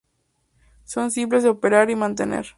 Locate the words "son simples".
0.83-1.43